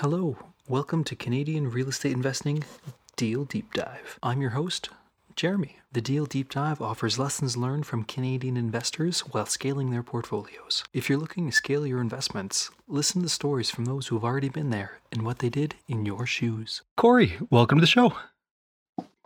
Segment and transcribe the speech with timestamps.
[0.00, 0.36] Hello,
[0.68, 2.62] welcome to Canadian Real Estate Investing
[3.16, 4.18] Deal Deep Dive.
[4.22, 4.90] I'm your host,
[5.36, 5.78] Jeremy.
[5.90, 10.84] The Deal Deep Dive offers lessons learned from Canadian investors while scaling their portfolios.
[10.92, 14.50] If you're looking to scale your investments, listen to stories from those who have already
[14.50, 16.82] been there and what they did in your shoes.
[16.98, 18.12] Cory, welcome to the show.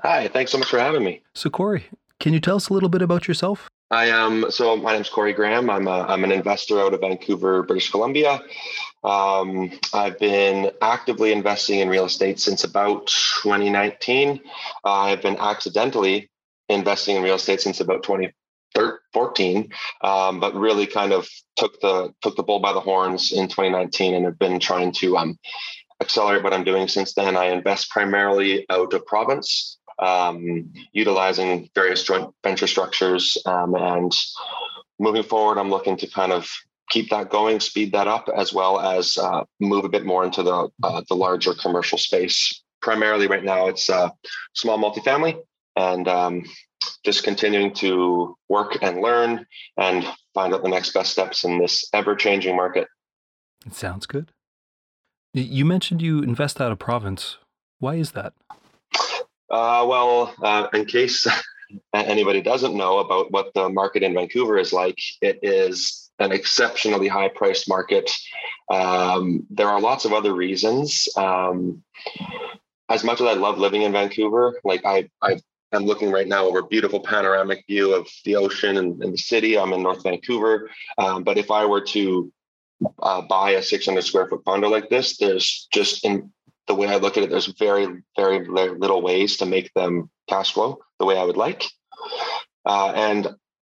[0.02, 1.22] Hi, thanks so much for having me.
[1.34, 1.86] So, Cory,
[2.20, 3.68] can you tell us a little bit about yourself?
[3.90, 5.68] I am so my name's Cory Graham.
[5.68, 8.40] I'm a, I'm an investor out of Vancouver, British Columbia.
[9.02, 14.40] Um, I've been actively investing in real estate since about 2019.
[14.84, 16.30] Uh, I've been accidentally
[16.68, 22.36] investing in real estate since about 2014, um, but really kind of took the took
[22.36, 25.36] the bull by the horns in 2019 and have been trying to um,
[26.00, 27.36] accelerate what I'm doing since then.
[27.36, 33.36] I invest primarily out of province um, utilizing various joint venture structures.
[33.46, 34.12] Um, and
[34.98, 36.50] moving forward, I'm looking to kind of
[36.90, 40.42] keep that going, speed that up, as well as uh, move a bit more into
[40.42, 42.62] the uh, the larger commercial space.
[42.82, 44.10] Primarily, right now, it's uh,
[44.54, 45.38] small multifamily,
[45.76, 46.44] and um,
[47.04, 51.88] just continuing to work and learn and find out the next best steps in this
[51.92, 52.88] ever changing market.
[53.66, 54.32] It sounds good.
[55.32, 57.36] You mentioned you invest out of province.
[57.78, 58.32] Why is that?
[59.50, 61.26] Uh, well, uh, in case
[61.94, 67.08] anybody doesn't know about what the market in Vancouver is like, it is an exceptionally
[67.08, 68.10] high priced market.
[68.70, 71.08] Um, there are lots of other reasons.
[71.16, 71.82] Um,
[72.88, 75.40] as much as I love living in Vancouver, like I, I
[75.72, 79.18] am looking right now over a beautiful panoramic view of the ocean and, and the
[79.18, 79.58] city.
[79.58, 80.70] I'm in North Vancouver.
[80.98, 82.32] Um, but if I were to
[83.02, 86.32] uh, buy a 600 square foot condo like this, there's just in
[86.66, 90.52] the way I look at it, there's very, very little ways to make them cash
[90.52, 91.64] flow the way I would like.
[92.64, 93.28] Uh, and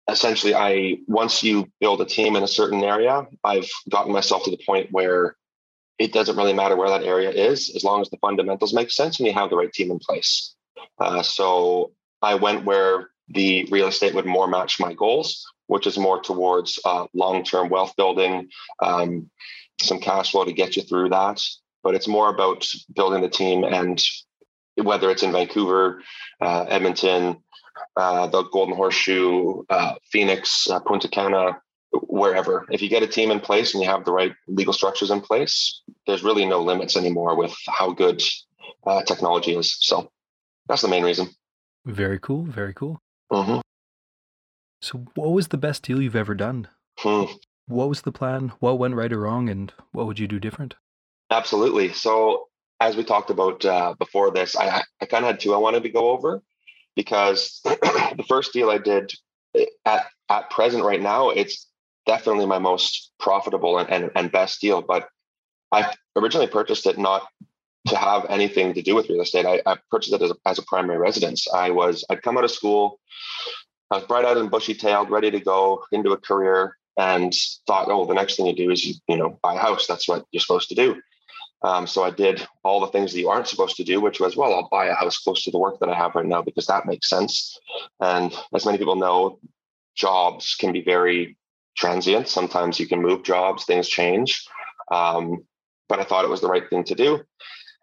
[0.08, 4.50] essentially, I once you build a team in a certain area, I've gotten myself to
[4.50, 5.36] the point where
[5.98, 9.18] it doesn't really matter where that area is, as long as the fundamentals make sense
[9.18, 10.54] and you have the right team in place.
[10.98, 15.96] Uh, so I went where the real estate would more match my goals, which is
[15.96, 18.48] more towards uh, long-term wealth building,
[18.82, 19.30] um,
[19.80, 21.40] some cash flow to get you through that,
[21.84, 24.02] but it's more about building the team and
[24.76, 26.02] whether it's in Vancouver,
[26.40, 27.36] uh, Edmonton,
[27.96, 31.58] uh, the Golden Horseshoe, uh, Phoenix, uh, Punta Cana,
[31.92, 32.66] wherever.
[32.70, 35.20] If you get a team in place and you have the right legal structures in
[35.20, 38.22] place, there's really no limits anymore with how good
[38.86, 39.76] uh, technology is.
[39.80, 40.10] So
[40.68, 41.28] that's the main reason.
[41.84, 42.44] Very cool.
[42.44, 42.98] Very cool.
[43.32, 43.60] Mm-hmm.
[44.80, 46.68] So, what was the best deal you've ever done?
[46.98, 47.24] Hmm.
[47.66, 48.52] What was the plan?
[48.60, 49.48] What went right or wrong?
[49.48, 50.74] And what would you do different?
[51.30, 51.92] Absolutely.
[51.92, 52.48] So
[52.80, 55.82] as we talked about uh, before this, I, I kind of had two I wanted
[55.84, 56.42] to go over
[56.96, 59.12] because the first deal I did
[59.56, 61.68] eh, at, at present right now, it's
[62.06, 64.82] definitely my most profitable and, and, and best deal.
[64.82, 65.08] But
[65.72, 67.26] I originally purchased it not
[67.88, 69.46] to have anything to do with real estate.
[69.46, 71.46] I, I purchased it as a, as a primary residence.
[71.52, 72.98] I was, I'd come out of school,
[73.90, 77.32] I was bright eyed and bushy tailed, ready to go into a career and
[77.66, 79.86] thought, oh, the next thing you do is, you, you know, buy a house.
[79.86, 81.00] That's what you're supposed to do.
[81.64, 84.36] Um, so I did all the things that you aren't supposed to do, which was,
[84.36, 86.66] well, I'll buy a house close to the work that I have right now because
[86.66, 87.58] that makes sense.
[88.00, 89.38] And as many people know,
[89.96, 91.38] jobs can be very
[91.74, 92.28] transient.
[92.28, 94.46] Sometimes you can move jobs, things change.
[94.92, 95.44] Um,
[95.88, 97.20] but I thought it was the right thing to do.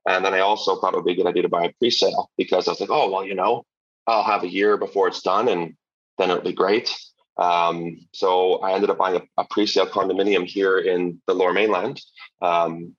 [0.08, 2.30] And then I also thought it would be a good idea to buy a pre-sale
[2.38, 3.66] because I was like, oh, well, you know,
[4.06, 5.76] I'll have a year before it's done and
[6.20, 6.96] then it'll be great.
[7.38, 12.00] Um, so I ended up buying a, a, pre-sale condominium here in the lower mainland.
[12.42, 12.96] Um,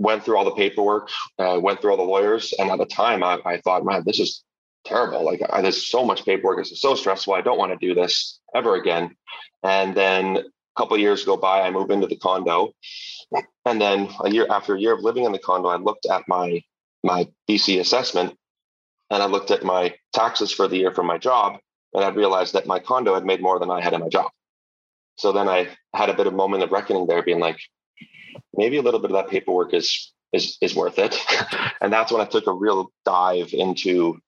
[0.00, 3.22] went through all the paperwork, uh, went through all the lawyers, and at the time,
[3.22, 4.42] I, I thought, man, this is
[4.84, 5.22] terrible.
[5.24, 6.58] Like, I, there's so much paperwork.
[6.58, 7.34] This is so stressful.
[7.34, 9.14] I don't want to do this ever again.
[9.62, 10.42] And then a
[10.76, 12.72] couple years go by, I move into the condo,
[13.66, 16.22] and then a year after a year of living in the condo, I looked at
[16.26, 16.62] my
[17.04, 18.34] my BC assessment,
[19.10, 21.58] and I looked at my taxes for the year from my job,
[21.94, 24.30] and I realized that my condo had made more than I had in my job.
[25.16, 27.58] So then I had a bit of moment of reckoning there, being like,
[28.54, 31.16] maybe a little bit of that paperwork is is is worth it.
[31.80, 34.18] and that's when I took a real dive into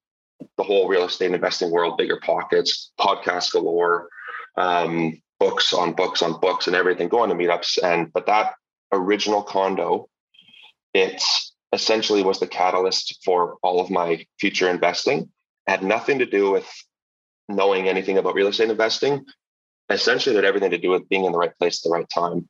[0.57, 4.09] the whole real estate investing world, BiggerPockets, podcast galore,
[4.57, 7.79] um, books on books on books and everything, going to meetups.
[7.83, 8.55] And but that
[8.93, 10.09] original condo,
[10.95, 11.23] it
[11.73, 15.21] essentially was the catalyst for all of my future investing.
[15.67, 16.69] It had nothing to do with
[17.49, 19.25] knowing anything about real estate investing.
[19.89, 22.09] Essentially, it had everything to do with being in the right place at the right
[22.09, 22.49] time.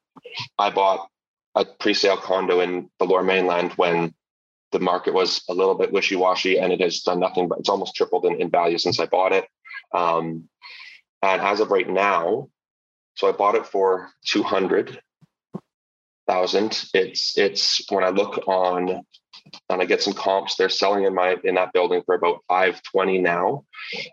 [0.58, 1.08] I bought
[1.54, 4.14] a pre-sale condo in the lower mainland when
[4.72, 7.94] the market was a little bit wishy-washy and it has done nothing but it's almost
[7.94, 9.46] tripled in, in value since I bought it.
[9.94, 10.48] Um,
[11.22, 12.48] and as of right now,
[13.14, 14.98] so I bought it for 200,000
[16.32, 16.84] thousand.
[16.94, 19.04] It's it's when I look on
[19.68, 20.56] and I get some comps.
[20.56, 23.64] They're selling in my in that building for about 520 now.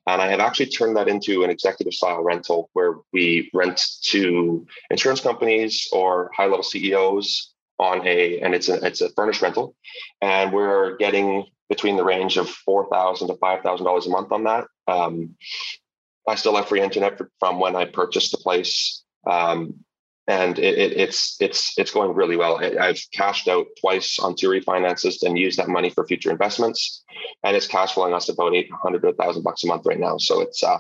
[0.08, 3.82] And I have actually turned that into an executive style rental where we rent
[4.12, 9.42] to insurance companies or high level CEOs on a and it's a it's a furnished
[9.42, 9.76] rental.
[10.22, 14.32] And we're getting between the range of four thousand to five thousand dollars a month
[14.32, 14.66] on that.
[14.88, 15.36] Um,
[16.28, 19.04] I still have free internet from when I purchased the place.
[19.26, 19.86] Um,
[20.30, 22.62] and it, it, it's it's it's going really well.
[22.80, 27.04] I've cashed out twice on two refinances and used that money for future investments,
[27.44, 30.18] and it's cash flowing us about eight hundred to thousand bucks a month right now.
[30.20, 30.78] So it's uh,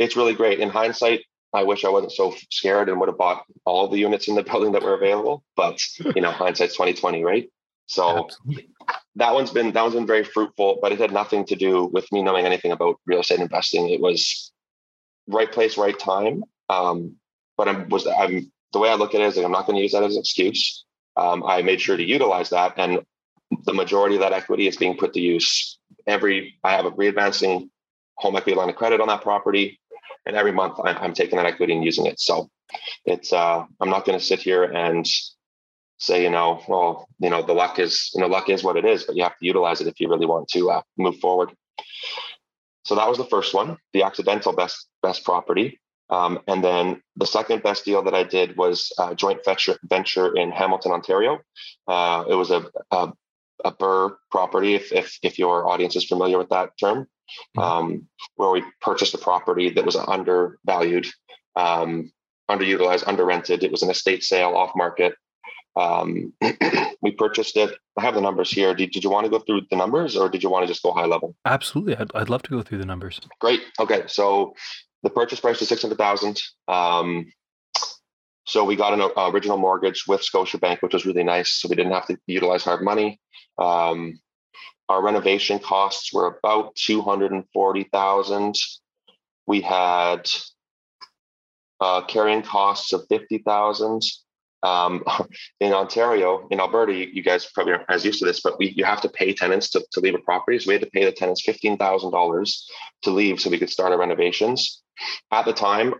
[0.00, 0.58] it's really great.
[0.58, 1.20] In hindsight,
[1.54, 4.42] I wish I wasn't so scared and would have bought all the units in the
[4.50, 5.44] building that were available.
[5.54, 5.80] But
[6.16, 7.48] you know, hindsight's twenty twenty, right?
[7.86, 8.68] So Absolutely.
[9.14, 12.10] that one's been that one's been very fruitful, but it had nothing to do with
[12.10, 13.90] me knowing anything about real estate investing.
[13.90, 14.50] It was
[15.28, 16.42] right place, right time.
[16.68, 17.16] Um,
[17.60, 19.76] but I'm was I'm the way I look at it is like I'm not going
[19.76, 20.86] to use that as an excuse.
[21.14, 23.00] Um, I made sure to utilize that, and
[23.66, 25.78] the majority of that equity is being put to use.
[26.06, 27.68] Every I have a readvancing
[28.14, 29.78] home equity line of credit on that property,
[30.24, 32.18] and every month I'm, I'm taking that equity and using it.
[32.18, 32.48] So
[33.04, 35.06] it's uh, I'm not going to sit here and
[35.98, 38.86] say you know well you know the luck is you know luck is what it
[38.86, 41.50] is, but you have to utilize it if you really want to uh, move forward.
[42.86, 45.78] So that was the first one, the accidental best best property.
[46.10, 50.36] Um, and then the second best deal that I did was a joint venture, venture
[50.36, 51.38] in Hamilton, Ontario.
[51.86, 53.12] Uh, it was a, a,
[53.64, 57.06] a BRRRR property, if, if, if, your audience is familiar with that term,
[57.56, 57.60] mm-hmm.
[57.60, 61.06] um, where we purchased a property that was undervalued,
[61.54, 62.10] um,
[62.50, 63.62] underutilized, underrented.
[63.62, 65.14] It was an estate sale off market.
[65.76, 66.32] Um,
[67.02, 67.76] we purchased it.
[67.96, 68.74] I have the numbers here.
[68.74, 70.82] Did, did you want to go through the numbers or did you want to just
[70.82, 71.36] go high level?
[71.44, 71.96] Absolutely.
[71.96, 73.20] I'd, I'd love to go through the numbers.
[73.40, 73.60] Great.
[73.78, 74.02] Okay.
[74.08, 74.54] So
[75.02, 77.26] the purchase price was 600000 um,
[78.50, 81.52] so we got an uh, original mortgage with Scotiabank, which was really nice.
[81.52, 83.20] So we didn't have to utilize hard money.
[83.58, 84.18] Um,
[84.88, 88.54] our renovation costs were about 240,000.
[89.46, 90.28] We had
[91.80, 94.02] uh, carrying costs of 50,000.
[94.64, 95.04] Um,
[95.60, 98.70] in Ontario, in Alberta, you, you, guys probably aren't as used to this, but we,
[98.70, 100.58] you have to pay tenants to, to leave a property.
[100.58, 102.62] So we had to pay the tenants $15,000
[103.02, 104.82] to leave so we could start our renovations.
[105.30, 105.94] At the time,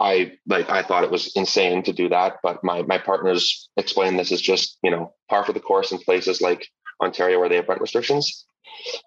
[0.00, 4.18] I like I thought it was insane to do that, but my my partners explained
[4.18, 6.66] this is just you know par for the course in places like
[7.00, 8.44] Ontario where they have rent restrictions.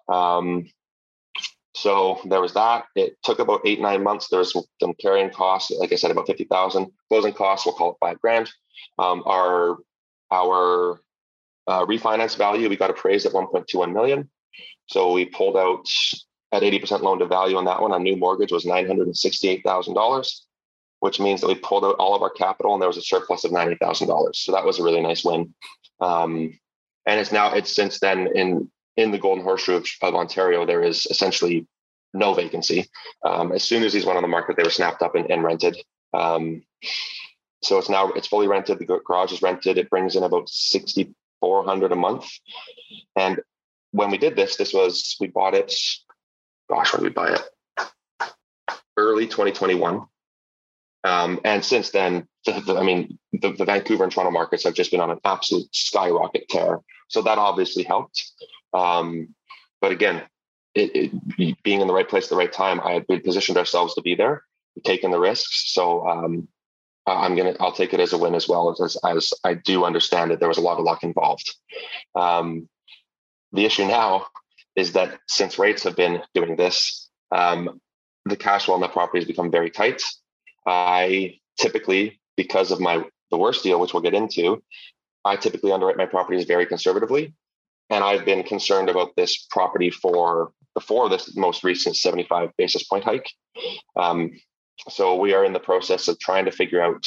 [0.08, 0.66] Um,
[1.74, 2.86] so there was that.
[2.96, 4.28] It took about eight nine months.
[4.28, 6.90] There was some, carrying costs, like I said, about fifty thousand.
[7.08, 8.50] Closing costs, we'll call it five grand.
[8.98, 9.76] Um, our
[10.30, 11.00] our
[11.66, 14.30] uh, refinance value we got appraised at one point two one million.
[14.86, 15.86] So we pulled out
[16.52, 17.92] at 80% loan to value on that one.
[17.92, 20.40] Our new mortgage was $968,000,
[21.00, 23.44] which means that we pulled out all of our capital and there was a surplus
[23.44, 24.36] of $90,000.
[24.36, 25.54] So that was a really nice win.
[26.00, 26.58] Um,
[27.06, 30.82] and it's now, it's since then in, in the Golden Horseshoe of, of Ontario, there
[30.82, 31.66] is essentially
[32.14, 32.88] no vacancy.
[33.24, 35.44] Um, as soon as these went on the market, they were snapped up and, and
[35.44, 35.76] rented.
[36.14, 36.62] Um,
[37.62, 38.78] so it's now, it's fully rented.
[38.78, 39.78] The garage is rented.
[39.78, 42.30] It brings in about 6,400 a month.
[43.16, 43.40] And
[43.90, 45.74] when we did this, this was, we bought it
[46.68, 47.42] gosh, when did we buy it?
[48.96, 50.06] Early 2021.
[51.04, 54.74] Um, and since then, the, the, I mean, the, the, Vancouver and Toronto markets have
[54.74, 56.80] just been on an absolute skyrocket tear.
[57.08, 58.32] So that obviously helped.
[58.74, 59.34] Um,
[59.80, 60.22] but again,
[60.74, 63.94] it, it, being in the right place at the right time, I had positioned ourselves
[63.94, 64.42] to be there,
[64.84, 65.72] taking the risks.
[65.72, 66.48] So um,
[67.06, 70.30] I'm gonna, I'll take it as a win as well as, as I do understand
[70.30, 71.54] that there was a lot of luck involved.
[72.14, 72.68] Um,
[73.52, 74.26] the issue now
[74.78, 77.80] is that since rates have been doing this, um,
[78.24, 80.02] the cash flow on the property has become very tight.
[80.64, 84.62] I typically, because of my the worst deal, which we'll get into,
[85.24, 87.34] I typically underwrite my properties very conservatively.
[87.90, 93.02] And I've been concerned about this property for before this most recent 75 basis point
[93.02, 93.28] hike.
[93.96, 94.30] Um,
[94.88, 97.04] so we are in the process of trying to figure out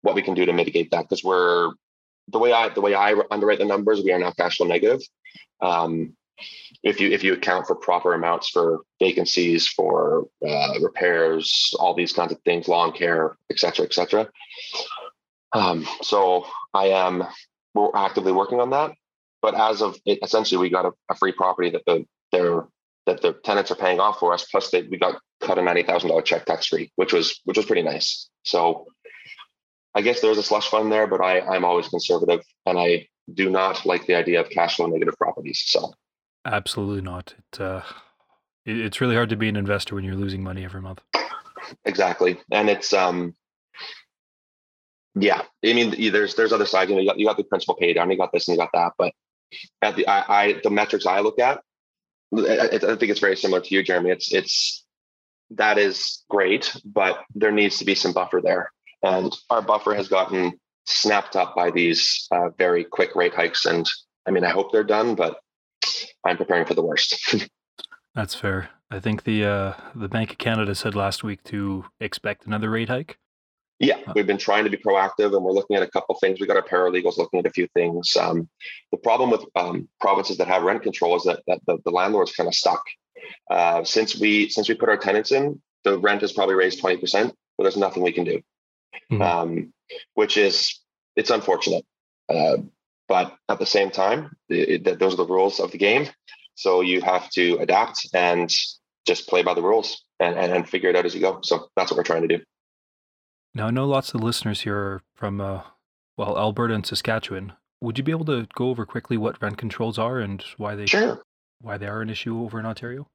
[0.00, 1.72] what we can do to mitigate that because we're
[2.28, 5.02] the way I the way I underwrite the numbers, we are now cash flow negative.
[5.60, 6.16] Um,
[6.82, 12.12] if you if you account for proper amounts for vacancies, for uh, repairs, all these
[12.12, 14.28] kinds of things, lawn care, et cetera, et cetera.
[15.52, 17.24] Um, so I am
[17.74, 18.92] we're actively working on that.
[19.40, 22.66] But as of it, essentially, we got a, a free property that the their
[23.06, 24.44] that the tenants are paying off for us.
[24.44, 27.56] Plus, they, we got cut a ninety thousand dollar check tax free, which was which
[27.56, 28.28] was pretty nice.
[28.44, 28.86] So
[29.94, 33.50] I guess there's a slush fund there, but I I'm always conservative, and I do
[33.50, 35.62] not like the idea of cash flow negative properties.
[35.66, 35.92] So
[36.44, 37.34] Absolutely not.
[37.38, 37.82] It, uh,
[38.64, 41.00] it, it's really hard to be an investor when you're losing money every month.
[41.84, 43.34] Exactly, and it's um,
[45.14, 46.88] Yeah, I mean, there's there's other sides.
[46.88, 48.62] You know, you got, you got the principal pay down, you got this, and you
[48.62, 48.92] got that.
[48.96, 49.12] But
[49.82, 51.60] at the I, I the metrics I look at,
[52.34, 54.10] I, I think it's very similar to you, Jeremy.
[54.10, 54.84] It's it's
[55.50, 58.72] that is great, but there needs to be some buffer there,
[59.02, 63.66] and our buffer has gotten snapped up by these uh, very quick rate hikes.
[63.66, 63.86] And
[64.26, 65.41] I mean, I hope they're done, but
[66.24, 67.46] I'm preparing for the worst.
[68.14, 68.70] That's fair.
[68.90, 72.88] I think the uh, the Bank of Canada said last week to expect another rate
[72.88, 73.18] hike.
[73.78, 76.38] Yeah, we've been trying to be proactive, and we're looking at a couple things.
[76.38, 78.16] We got our paralegals looking at a few things.
[78.16, 78.48] Um,
[78.92, 82.32] the problem with um, provinces that have rent control is that, that the, the landlord's
[82.32, 82.82] kind of stuck.
[83.50, 86.98] Uh, since we since we put our tenants in, the rent has probably raised twenty
[86.98, 88.40] percent, but there's nothing we can do,
[89.10, 89.22] mm-hmm.
[89.22, 89.72] um,
[90.14, 90.80] which is
[91.16, 91.84] it's unfortunate.
[92.28, 92.58] Uh,
[93.12, 96.08] but at the same time, it, it, those are the rules of the game.
[96.54, 98.50] So you have to adapt and
[99.06, 101.40] just play by the rules and, and, and figure it out as you go.
[101.42, 102.42] So that's what we're trying to do.
[103.54, 105.60] Now, I know lots of listeners here are from, uh,
[106.16, 107.52] well, Alberta and Saskatchewan.
[107.82, 110.86] Would you be able to go over quickly what rent controls are and why they
[110.86, 111.20] sure.
[111.60, 113.08] why they are an issue over in Ontario?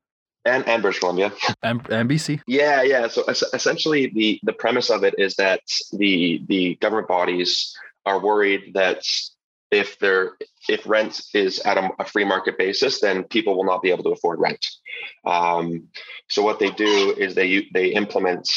[0.45, 1.31] And, and British Columbia.
[1.63, 2.41] And, and BC.
[2.45, 3.07] Yeah, yeah.
[3.07, 5.61] So essentially, the the premise of it is that
[5.91, 7.75] the the government bodies
[8.05, 9.01] are worried that
[9.71, 10.37] if there
[10.69, 14.03] if rent is at a, a, free market basis, then people will not be able
[14.03, 14.65] to afford rent.
[15.25, 15.87] Um,
[16.29, 18.49] so what they do is they they implement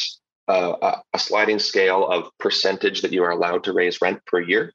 [0.49, 4.73] a, a, sliding scale of percentage that you are allowed to raise rent per year.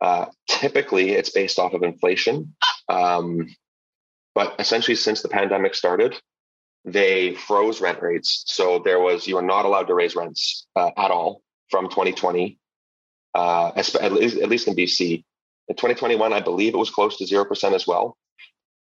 [0.00, 2.54] Uh, typically, it's based off of inflation,
[2.88, 3.48] um,
[4.34, 6.20] but essentially, since the pandemic started,
[6.84, 8.44] they froze rent rates.
[8.46, 12.58] So there was you are not allowed to raise rents uh, at all from 2020,
[13.34, 15.24] uh, at least in BC
[15.68, 18.16] in 2021, I believe it was close to 0% as well.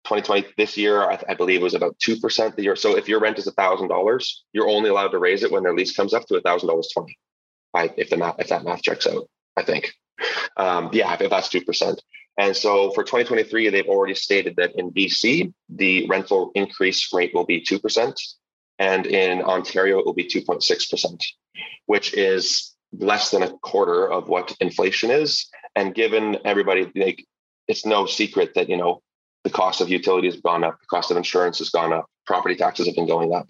[0.06, 2.76] 2020, this year, I, I believe it was about 2% the year.
[2.76, 5.96] So if your rent is $1,000, you're only allowed to raise it when their lease
[5.96, 7.94] comes up to $1,000.20.
[7.98, 9.92] If the math, if that math checks out, I think.
[10.56, 12.00] Um, yeah, if that's 2%.
[12.38, 17.46] And so for 2023, they've already stated that in BC, the rental increase rate will
[17.46, 18.16] be 2%.
[18.80, 21.24] And in Ontario, it will be 2.6%,
[21.88, 25.50] which is less than a quarter of what inflation is.
[25.78, 27.24] And given everybody, like,
[27.68, 29.04] it's no secret that you know
[29.44, 32.56] the cost of utilities have gone up, the cost of insurance has gone up, property
[32.56, 33.48] taxes have been going up.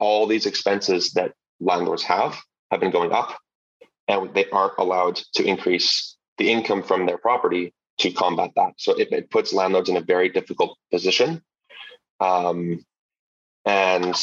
[0.00, 2.36] All these expenses that landlords have
[2.72, 3.38] have been going up,
[4.08, 8.72] and they aren't allowed to increase the income from their property to combat that.
[8.78, 11.40] So it, it puts landlords in a very difficult position.
[12.18, 12.84] Um,
[13.64, 14.16] and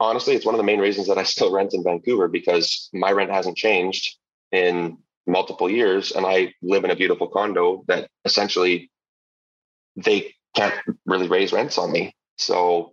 [0.00, 3.12] honestly, it's one of the main reasons that I still rent in Vancouver because my
[3.12, 4.16] rent hasn't changed
[4.50, 6.12] in multiple years.
[6.12, 8.90] And I live in a beautiful condo that essentially
[9.96, 12.14] they can't really raise rents on me.
[12.36, 12.92] So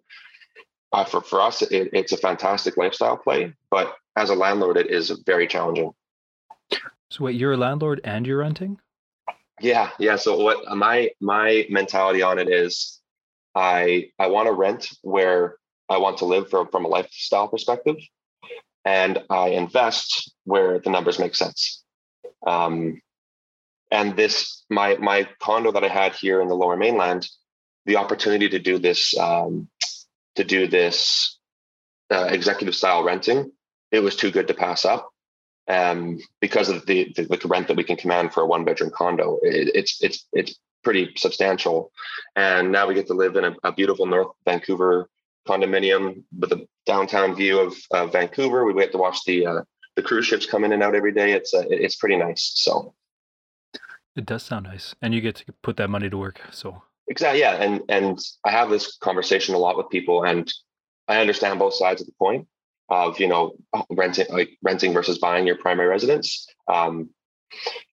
[0.91, 4.89] uh, for, for us, it, it's a fantastic lifestyle play, but as a landlord, it
[4.91, 5.91] is very challenging.
[7.09, 8.79] So wait, you're a landlord and you're renting?
[9.61, 10.15] Yeah, yeah.
[10.15, 12.99] So what my my mentality on it is,
[13.55, 15.57] I I want to rent where
[15.89, 17.97] I want to live from, from a lifestyle perspective.
[18.83, 21.82] And I invest where the numbers make sense.
[22.45, 23.01] Um,
[23.91, 27.27] and this, my my condo that I had here in the Lower Mainland,
[27.85, 29.69] the opportunity to do this, um,
[30.35, 31.37] to do this
[32.11, 33.51] uh, executive style renting,
[33.91, 35.09] it was too good to pass up.
[35.67, 38.91] Um, because of the, the, the rent that we can command for a one bedroom
[38.93, 41.91] condo, it, it's it's it's pretty substantial.
[42.35, 45.07] And now we get to live in a, a beautiful North Vancouver
[45.47, 48.65] condominium with a downtown view of Vancouver.
[48.65, 49.61] We get to watch the uh,
[49.95, 51.33] the cruise ships come in and out every day.
[51.33, 52.51] It's uh, it's pretty nice.
[52.55, 52.93] So
[54.15, 56.41] it does sound nice, and you get to put that money to work.
[56.51, 57.55] So exactly, yeah.
[57.55, 60.51] And and I have this conversation a lot with people, and
[61.07, 62.47] I understand both sides of the point
[62.89, 63.55] of you know
[63.89, 66.47] renting like renting versus buying your primary residence.
[66.67, 67.09] Um,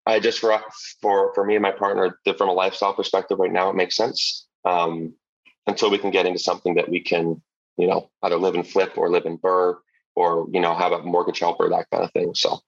[0.07, 0.59] I just for
[1.01, 4.47] for for me and my partner, from a lifestyle perspective, right now it makes sense.
[4.65, 5.15] Um,
[5.67, 7.41] until we can get into something that we can,
[7.77, 9.77] you know, either live and flip or live in BRRRR
[10.21, 12.35] or, you know, have a mortgage helper, that kind of thing.
[12.35, 12.61] So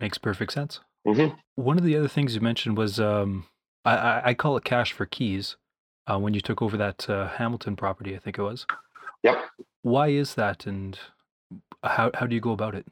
[0.00, 0.80] makes perfect sense.
[1.06, 1.34] Mm-hmm.
[1.56, 3.46] One of the other things you mentioned was um,
[3.84, 5.56] I, I call it cash for keys
[6.06, 8.66] uh, when you took over that uh, Hamilton property, I think it was.
[9.22, 9.36] Yep.
[9.82, 10.98] Why is that, and
[11.82, 12.86] how how do you go about it?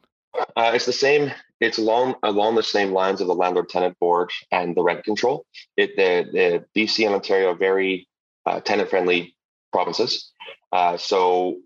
[0.55, 1.31] Uh, it's the same.
[1.59, 5.45] It's along along the same lines of the landlord tenant board and the rent control.
[5.77, 8.07] It the the BC and Ontario are very
[8.45, 9.35] uh, tenant friendly
[9.71, 10.31] provinces.
[10.71, 11.57] Uh, so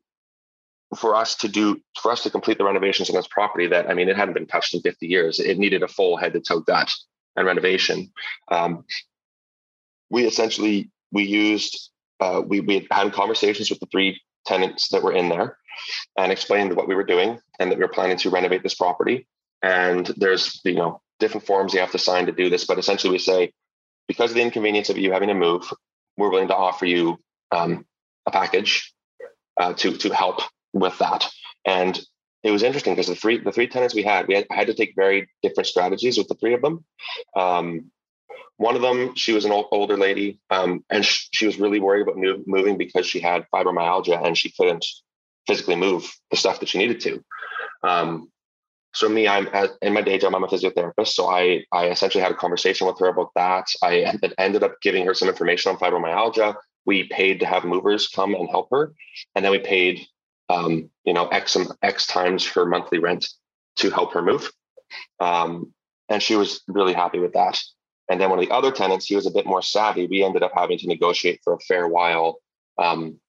[0.97, 3.93] for us to do for us to complete the renovations on this property that I
[3.93, 6.59] mean it hadn't been touched in 50 years, it needed a full head to toe
[6.59, 6.91] gut
[7.35, 8.11] and renovation.
[8.49, 8.85] Um,
[10.09, 15.13] we essentially we used uh, we we had conversations with the three tenants that were
[15.13, 15.57] in there
[16.17, 19.27] and explained what we were doing and that we were planning to renovate this property.
[19.61, 22.65] and there's you know different forms you have to sign to do this.
[22.65, 23.51] But essentially, we say
[24.07, 25.71] because of the inconvenience of you having to move,
[26.17, 27.17] we're willing to offer you
[27.51, 27.85] um,
[28.25, 28.93] a package
[29.59, 30.41] uh, to to help
[30.73, 31.27] with that.
[31.65, 31.99] And
[32.43, 34.67] it was interesting because the three the three tenants we had, we had, I had
[34.67, 36.85] to take very different strategies with the three of them.
[37.35, 37.91] Um,
[38.57, 41.79] one of them, she was an old, older lady, um, and sh- she was really
[41.79, 44.85] worried about move, moving because she had fibromyalgia and she couldn't
[45.45, 47.23] physically move the stuff that she needed to.
[47.83, 48.31] Um,
[48.93, 51.09] so me, I'm at, in my day job, I'm a physiotherapist.
[51.09, 53.67] So I, I essentially had a conversation with her about that.
[53.83, 56.55] I ended up giving her some information on fibromyalgia.
[56.85, 58.93] We paid to have movers come and help her,
[59.35, 59.99] and then we paid,
[60.49, 63.27] um, you know, x x times her monthly rent
[63.77, 64.51] to help her move.
[65.19, 65.73] Um,
[66.09, 67.59] and she was really happy with that.
[68.09, 70.07] And then one of the other tenants, he was a bit more savvy.
[70.07, 72.39] We ended up having to negotiate for a fair while
[72.77, 73.19] um,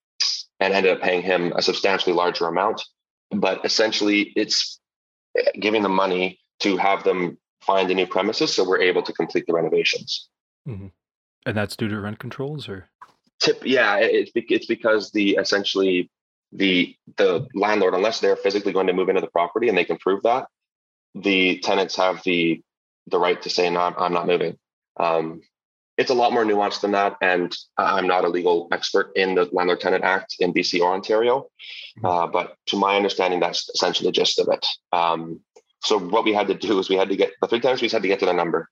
[0.61, 2.83] and ended up paying him a substantially larger amount.
[3.31, 4.81] But essentially, it's
[5.59, 9.45] giving them money to have them find a new premises so we're able to complete
[9.47, 10.29] the renovations.
[10.67, 10.89] Mm-hmm.
[11.47, 12.89] And that's due to rent controls or?
[13.41, 16.11] Tip, yeah, it's, it's because the essentially
[16.53, 19.99] the the landlord, unless they're physically going to move into the property and they can
[19.99, 20.47] prove that,
[21.15, 22.63] the tenants have the
[23.07, 24.59] the right to say no, I'm not moving.
[24.99, 25.41] Um,
[25.97, 29.49] it's a lot more nuanced than that, and I'm not a legal expert in the
[29.53, 31.49] Landlord Tenant Act in BC or Ontario,
[31.99, 32.07] mm-hmm.
[32.07, 34.65] uh, but to my understanding, that's essentially the gist of it.
[34.93, 35.41] Um,
[35.83, 37.89] so what we had to do is we had to get the three times we
[37.89, 38.69] had to get to the number,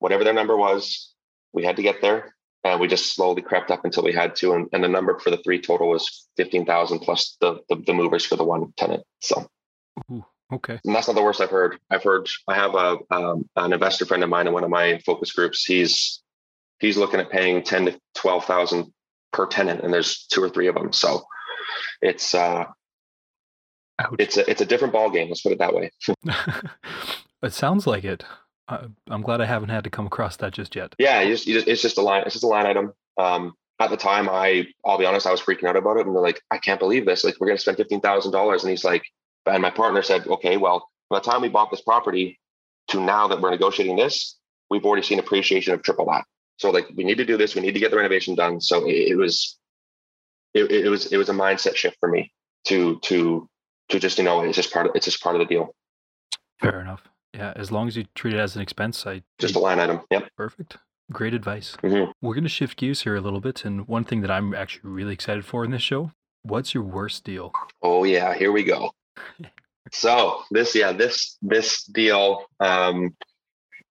[0.00, 1.14] whatever their number was,
[1.54, 2.35] we had to get there,
[2.70, 5.30] and we just slowly crept up until we had to, and, and the number for
[5.30, 9.04] the three total was fifteen thousand plus the, the, the movers for the one tenant.
[9.20, 9.46] So.
[10.10, 10.24] Ooh.
[10.52, 10.78] Okay.
[10.84, 11.78] And that's not the worst I've heard.
[11.90, 15.00] I've heard I have a um, an investor friend of mine in one of my
[15.04, 15.64] focus groups.
[15.64, 16.22] He's
[16.78, 18.92] he's looking at paying ten to twelve thousand
[19.32, 20.92] per tenant, and there's two or three of them.
[20.92, 21.24] So
[22.00, 22.64] it's uh,
[23.98, 24.14] Ouch.
[24.20, 25.28] it's a it's a different ball game.
[25.28, 25.90] Let's put it that way.
[27.42, 28.24] it sounds like it.
[28.68, 30.94] I'm glad I haven't had to come across that just yet.
[30.98, 32.22] Yeah, you just, you just, it's just a line.
[32.24, 32.92] It's just a line item.
[33.16, 36.14] Um, at the time, I I'll be honest, I was freaking out about it, and
[36.14, 37.24] they're like, I can't believe this.
[37.24, 39.04] Like, we're gonna spend fifteen thousand dollars, and he's like,
[39.46, 42.40] and my partner said, okay, well, by the time we bought this property
[42.88, 44.36] to now that we're negotiating this,
[44.70, 46.24] we've already seen appreciation of triple that.
[46.58, 48.60] So like we need to do this, we need to get the renovation done.
[48.60, 49.58] So it, it was
[50.54, 52.32] it, it, was it was a mindset shift for me
[52.64, 53.48] to to
[53.90, 55.74] to just you know it's just part of it's just part of the deal.
[56.60, 57.02] Fair enough.
[57.34, 60.00] Yeah, as long as you treat it as an expense, I just a line item.
[60.10, 60.30] Yep.
[60.36, 60.78] Perfect.
[61.12, 61.76] Great advice.
[61.82, 62.10] Mm-hmm.
[62.20, 64.90] We're going to shift gears here a little bit, and one thing that I'm actually
[64.90, 66.12] really excited for in this show:
[66.42, 67.52] what's your worst deal?
[67.82, 68.92] Oh yeah, here we go
[69.92, 73.16] so this, yeah, this this deal, um,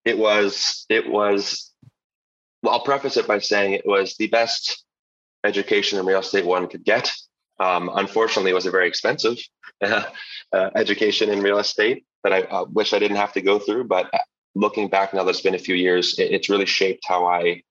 [0.04, 1.72] it was it was.
[2.62, 4.84] Well, I'll preface it by saying it was the best
[5.44, 7.12] education in real estate one could get.
[7.60, 9.38] Um, unfortunately, it was a very expensive
[9.84, 10.04] uh,
[10.52, 13.84] education in real estate that I uh, wish I didn't have to go through.
[13.84, 14.12] But
[14.56, 16.18] looking back now, that's been a few years.
[16.18, 17.62] It, it's really shaped how I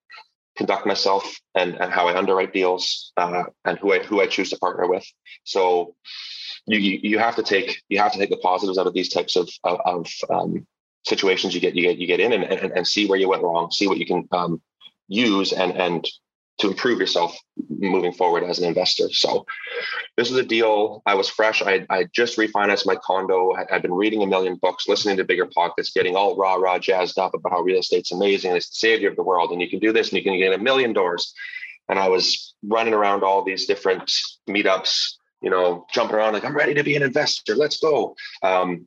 [0.56, 4.50] conduct myself and, and how I underwrite deals uh, and who I who I choose
[4.50, 5.04] to partner with.
[5.42, 5.96] So
[6.66, 9.08] you, you you have to take you have to take the positives out of these
[9.08, 10.66] types of of, of um,
[11.04, 13.42] situations you get you get you get in and, and, and see where you went
[13.42, 14.62] wrong, see what you can um,
[15.08, 16.06] use and and
[16.58, 17.36] to improve yourself
[17.68, 19.08] moving forward as an investor.
[19.10, 19.44] So
[20.16, 21.02] this is a deal.
[21.04, 21.62] I was fresh.
[21.62, 23.52] I I just refinanced my condo.
[23.54, 27.18] I, I'd been reading a million books, listening to BiggerPockets, getting all rah rah jazzed
[27.18, 29.68] up about how real estate's amazing and it's the savior of the world, and you
[29.68, 31.34] can do this and you can get a million doors.
[31.88, 34.10] And I was running around all these different
[34.48, 37.54] meetups you know, jumping around like I'm ready to be an investor.
[37.54, 38.16] Let's go.
[38.42, 38.86] Um,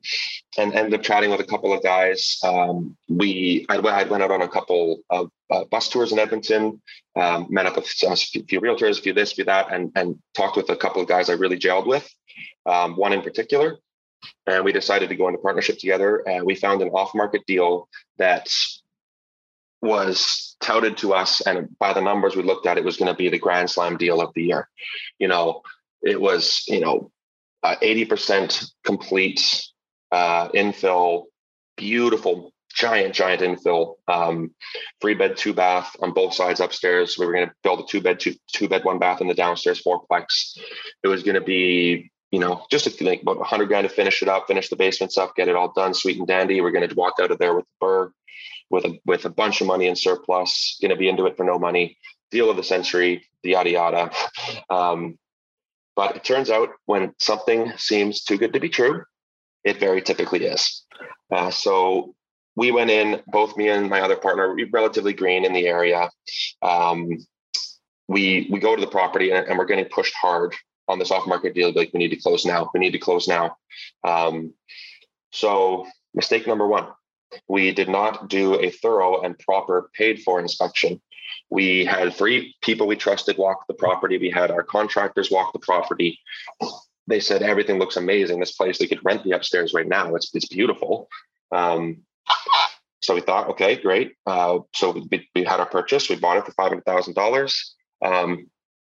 [0.58, 2.40] and ended up chatting with a couple of guys.
[2.42, 6.82] Um, we I, I, went out on a couple of uh, bus tours in Edmonton.
[7.14, 10.56] Um, met up with a few realtors, a few this, few that, and and talked
[10.56, 12.12] with a couple of guys I really gelled with.
[12.66, 13.78] Um, one in particular,
[14.48, 16.28] and we decided to go into partnership together.
[16.28, 18.52] And we found an off-market deal that
[19.80, 23.16] was touted to us, and by the numbers we looked at, it was going to
[23.16, 24.68] be the grand slam deal of the year.
[25.20, 25.62] You know,
[26.02, 27.10] it was you know
[27.62, 29.64] uh, 80% complete
[30.12, 31.24] uh, infill
[31.76, 34.54] beautiful giant giant infill um,
[35.00, 37.16] three bed two bath on both sides upstairs.
[37.18, 39.34] We were going to build a two bed two, two bed one bath in the
[39.34, 40.56] downstairs fourplex.
[41.02, 44.22] It was going to be you know just a, like about 100 grand to finish
[44.22, 46.60] it up finish the basements up get it all done sweet and dandy.
[46.60, 48.10] We're going to walk out of there with the BRRRR
[48.70, 51.44] with a with a bunch of money in surplus going to be into it for
[51.44, 51.96] no money.
[52.30, 54.10] Deal of the century the yada yada.
[54.70, 55.18] Um,
[55.98, 59.02] but it turns out when something seems too good to be true,
[59.64, 60.84] it very typically is.
[61.32, 62.14] Uh, so
[62.54, 66.08] we went in, both me and my other partner, relatively green in the area.
[66.62, 67.10] Um,
[68.06, 70.54] we we go to the property and, and, we're getting pushed hard
[70.86, 71.72] on this off market deal.
[71.72, 72.70] Like we need to close now.
[72.72, 73.56] We need to close now.
[74.04, 74.54] Um,
[75.32, 75.84] so
[76.14, 76.86] mistake number one
[77.48, 81.00] we did not do a thorough and proper paid for inspection.
[81.50, 84.18] We had three people we trusted walk the property.
[84.18, 86.18] We had our contractors walk the property.
[87.06, 88.38] They said everything looks amazing.
[88.38, 90.14] This place, they could rent the upstairs right now.
[90.14, 91.08] It's, it's beautiful.
[91.50, 92.02] Um,
[93.00, 94.12] so we thought, okay, great.
[94.26, 96.10] Uh, so we, we, had our purchase.
[96.10, 97.74] We bought it for five hundred thousand um, dollars.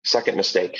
[0.05, 0.79] Second mistake: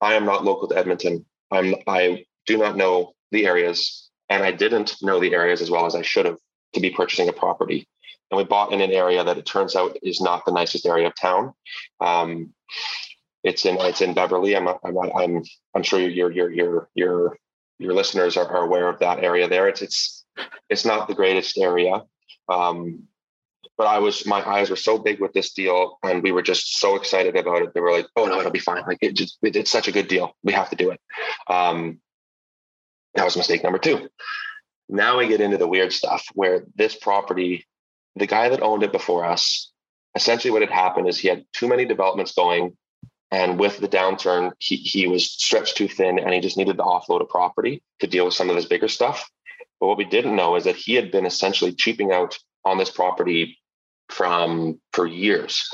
[0.00, 1.26] I am not local to Edmonton.
[1.50, 5.84] I'm I do not know the areas, and I didn't know the areas as well
[5.84, 6.38] as I should have
[6.72, 7.86] to be purchasing a property.
[8.32, 11.06] And we bought in an area that it turns out is not the nicest area
[11.06, 11.52] of town.
[12.00, 12.54] Um,
[13.44, 14.56] it's in it's in Beverly.
[14.56, 15.42] I'm I'm I'm
[15.74, 17.36] I'm sure your your your your
[17.78, 19.68] your listeners are, are aware of that area there.
[19.68, 20.24] It's it's
[20.70, 22.04] it's not the greatest area.
[22.48, 23.02] Um,
[23.76, 26.78] but I was my eyes were so big with this deal, and we were just
[26.78, 27.74] so excited about it.
[27.74, 28.82] They were like, "Oh no, it'll be fine.
[28.86, 30.34] Like it just it, it's such a good deal.
[30.42, 31.00] We have to do it."
[31.48, 32.00] Um,
[33.14, 34.08] that was mistake number two.
[34.88, 37.66] Now we get into the weird stuff where this property,
[38.16, 39.70] the guy that owned it before us,
[40.14, 42.76] essentially what had happened is he had too many developments going.
[43.30, 46.82] And with the downturn, he, he was stretched too thin and he just needed to
[46.82, 49.28] offload a property to deal with some of his bigger stuff.
[49.80, 52.90] But what we didn't know is that he had been essentially cheaping out on this
[52.90, 53.58] property
[54.10, 55.68] from for years.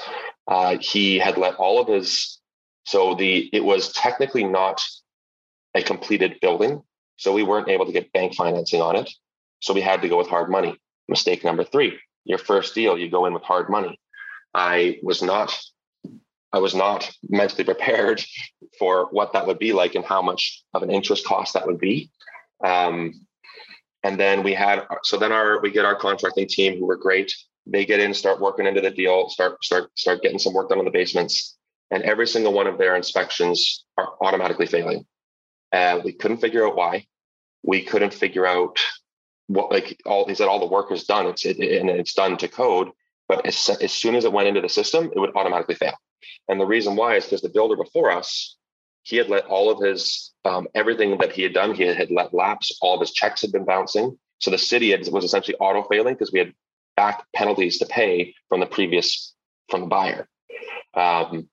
[0.46, 2.38] Uh, he had let all of his
[2.85, 4.81] so the it was technically not
[5.74, 6.83] a completed building
[7.18, 9.11] so we weren't able to get bank financing on it.
[9.61, 10.79] So we had to go with hard money.
[11.09, 13.98] Mistake number three, your first deal, you go in with hard money.
[14.54, 15.58] I was not
[16.52, 18.24] I was not mentally prepared
[18.78, 21.78] for what that would be like and how much of an interest cost that would
[21.78, 22.10] be.
[22.64, 23.26] Um,
[24.02, 27.34] and then we had so then our we get our contracting team who were great.
[27.66, 30.78] They get in, start working into the deal, start start start getting some work done
[30.78, 31.56] on the basements,
[31.90, 35.06] and every single one of their inspections are automatically failing.
[35.72, 37.06] Uh, we couldn't figure out why.
[37.62, 38.78] We couldn't figure out
[39.48, 41.26] what like all he said all the work is done.
[41.26, 42.90] It's it, and it's done to code,
[43.28, 45.98] but as, as soon as it went into the system, it would automatically fail.
[46.48, 48.56] And the reason why is because the builder before us,
[49.02, 52.32] he had let all of his um, everything that he had done, he had, let
[52.32, 52.76] lapse.
[52.80, 54.18] All of his checks had been bouncing.
[54.38, 56.52] So the city had, was essentially auto failing because we had
[56.96, 59.34] back penalties to pay from the previous
[59.68, 60.28] from the buyer.
[60.94, 61.48] Um,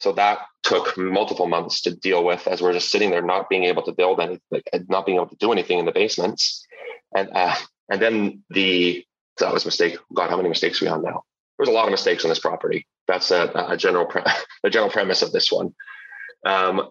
[0.00, 3.64] so that took multiple months to deal with as we're just sitting there, not being
[3.64, 6.66] able to build any, like, not being able to do anything in the basements.
[7.14, 7.54] And uh,
[7.90, 9.04] and then the
[9.38, 9.98] that was a mistake.
[10.14, 11.22] God, how many mistakes we on now?
[11.58, 12.86] There's a lot of mistakes on this property.
[13.06, 14.22] That's a, a general pre-
[14.62, 15.74] the general premise of this one.
[16.44, 16.88] Um,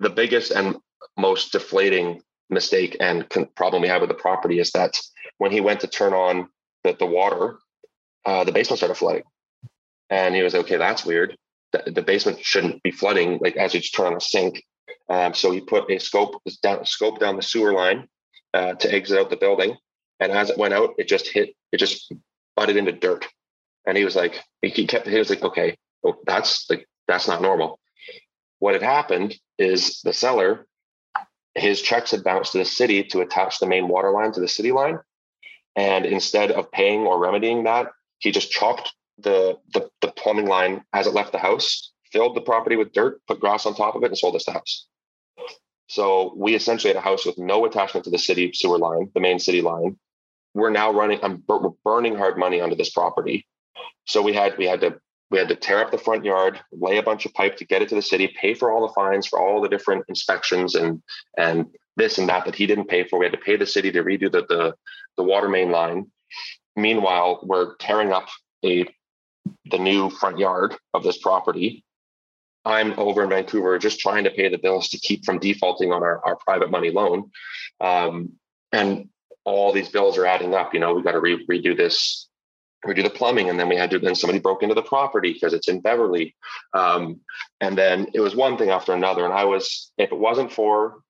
[0.00, 0.76] the biggest and
[1.16, 5.00] most deflating mistake and con- problem we have with the property is that
[5.38, 6.48] when he went to turn on
[6.82, 7.58] the, the water,
[8.26, 9.22] uh, the basement started flooding.
[10.10, 11.36] And he was okay, that's weird
[11.74, 14.62] the, the basement shouldn't be flooding like as you turn on a sink.
[15.08, 18.08] Um, so he put a scope down scope down the sewer line
[18.54, 19.76] uh, to exit out the building,
[20.20, 22.12] and as it went out, it just hit it just
[22.56, 23.26] butted into dirt.
[23.86, 27.42] And he was like, he kept he was like, okay, well, that's like that's not
[27.42, 27.80] normal.
[28.60, 30.66] What had happened is the seller,
[31.54, 34.48] his checks had bounced to the city to attach the main water line to the
[34.48, 34.98] city line,
[35.76, 37.88] and instead of paying or remedying that,
[38.18, 42.40] he just chopped the, the, the plumbing line as it left the house, filled the
[42.40, 44.86] property with dirt, put grass on top of it, and sold us the house.
[45.94, 49.20] So we essentially had a house with no attachment to the city sewer line, the
[49.20, 49.96] main city line.
[50.52, 53.46] We're now running, I'm we're burning hard money onto this property.
[54.04, 54.98] So we had we had to
[55.30, 57.80] we had to tear up the front yard, lay a bunch of pipe to get
[57.80, 61.00] it to the city, pay for all the fines for all the different inspections and
[61.38, 63.20] and this and that that he didn't pay for.
[63.20, 64.74] We had to pay the city to redo the the,
[65.16, 66.10] the water main line.
[66.74, 68.26] Meanwhile, we're tearing up
[68.64, 68.84] a
[69.70, 71.84] the new front yard of this property.
[72.64, 76.02] I'm over in Vancouver just trying to pay the bills to keep from defaulting on
[76.02, 77.30] our, our private money loan.
[77.80, 78.32] Um,
[78.72, 79.08] and
[79.44, 80.72] all these bills are adding up.
[80.72, 82.28] You know, we got to re- redo this,
[82.86, 83.50] redo the plumbing.
[83.50, 86.34] And then we had to, then somebody broke into the property because it's in Beverly.
[86.72, 87.20] Um,
[87.60, 89.24] and then it was one thing after another.
[89.24, 91.00] And I was, if it wasn't for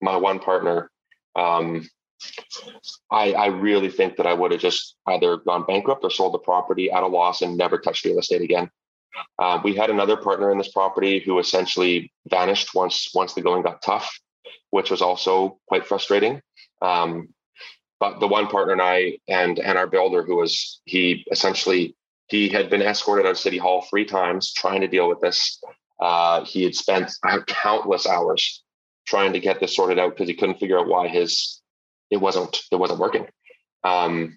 [0.00, 0.90] my one partner,
[1.36, 1.86] um,
[3.10, 6.38] I, I really think that I would have just either gone bankrupt or sold the
[6.38, 8.70] property at a loss and never touched real estate again.
[9.38, 13.62] Uh, we had another partner in this property who essentially vanished once once the going
[13.62, 14.18] got tough,
[14.70, 16.40] which was also quite frustrating.
[16.80, 17.28] Um,
[18.00, 21.94] but the one partner and I and and our builder, who was he essentially
[22.28, 25.62] he had been escorted out of City Hall three times trying to deal with this.
[26.00, 27.12] Uh, he had spent
[27.46, 28.64] countless hours
[29.06, 31.60] trying to get this sorted out because he couldn't figure out why his
[32.10, 33.28] it wasn't it wasn't working.
[33.84, 34.36] Um,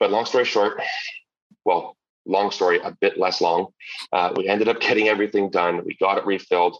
[0.00, 0.80] but long story short,
[1.66, 1.97] well,
[2.28, 3.68] long story, a bit less long.
[4.12, 5.84] Uh, we ended up getting everything done.
[5.84, 6.76] We got it refilled.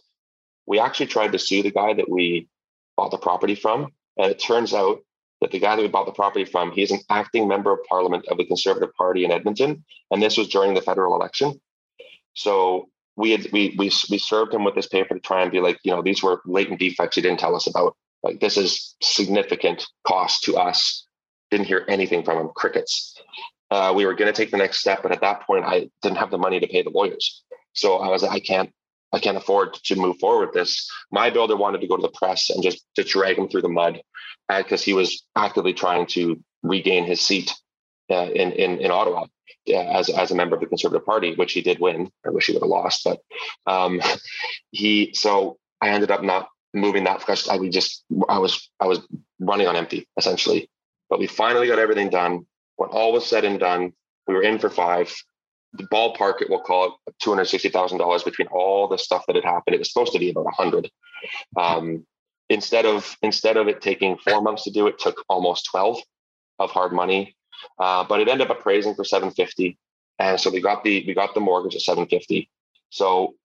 [0.65, 2.47] We actually tried to sue the guy that we
[2.95, 4.99] bought the property from, and it turns out
[5.41, 8.25] that the guy that we bought the property from, he's an acting member of parliament
[8.27, 11.59] of the Conservative Party in Edmonton, and this was during the federal election.
[12.33, 15.59] So we had we we we served him with this paper to try and be
[15.59, 17.95] like, you know, these were latent defects he didn't tell us about.
[18.23, 21.05] Like this is significant cost to us.
[21.51, 22.49] Didn't hear anything from him.
[22.55, 23.15] Crickets.
[23.71, 26.17] Uh, we were going to take the next step, but at that point, I didn't
[26.17, 27.43] have the money to pay the lawyers.
[27.73, 28.71] So I was, I can't,
[29.13, 30.89] I can't afford to move forward with this.
[31.11, 33.69] My builder wanted to go to the press and just to drag him through the
[33.69, 34.01] mud
[34.47, 37.53] because uh, he was actively trying to regain his seat
[38.09, 39.25] uh, in, in in Ottawa
[39.69, 42.11] uh, as as a member of the Conservative Party, which he did win.
[42.25, 43.19] I wish he would have lost, but
[43.67, 44.01] um,
[44.71, 45.13] he.
[45.13, 48.99] So I ended up not moving that because I we just I was I was
[49.39, 50.69] running on empty essentially.
[51.09, 52.45] But we finally got everything done.
[52.79, 53.91] When all was said and done,
[54.25, 55.13] we were in for five.
[55.73, 59.25] The ballpark, it will call it two hundred sixty thousand dollars between all the stuff
[59.27, 59.75] that had happened.
[59.75, 60.89] It was supposed to be about a hundred.
[61.57, 62.05] Um,
[62.49, 65.99] instead of instead of it taking four months to do it, took almost twelve
[66.57, 67.35] of hard money.
[67.77, 69.77] Uh, but it ended up appraising for 750,
[70.17, 72.49] and so we got the we got the mortgage at 750.
[72.91, 73.35] So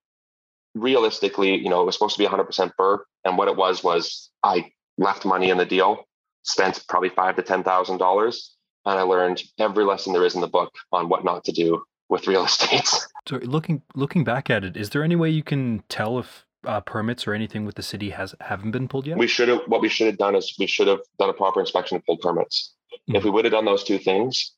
[0.77, 4.31] realistically, you know, it was supposed to be 100% BRRRR, and what it was was
[4.45, 6.07] I left money in the deal,
[6.45, 8.55] spent probably five to ten thousand dollars,
[8.87, 11.85] and I learned every lesson there is in the book on what not to do
[12.09, 12.89] with real estate.
[13.29, 16.81] So looking looking back at it, is there any way you can tell if uh,
[16.81, 19.19] permits or anything with the city has haven't been pulled yet?
[19.19, 19.61] We should have.
[19.67, 22.21] What we should have done is we should have done a proper inspection and pulled
[22.21, 22.75] permits.
[22.93, 23.17] Mm-hmm.
[23.17, 24.53] If we would have done those two things,